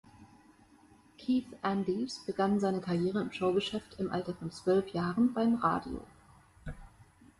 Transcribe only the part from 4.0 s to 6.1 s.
Alter von zwölf Jahren beim Radio.